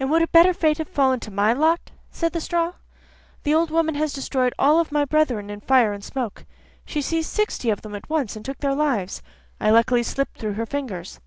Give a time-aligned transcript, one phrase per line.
[0.00, 2.72] 'And would a better fate have fallen to my lot?' said the straw.
[3.44, 6.44] 'The old woman has destroyed all my brethren in fire and smoke;
[6.84, 9.22] she seized sixty of them at once, and took their lives.
[9.60, 11.20] I luckily slipped through her fingers.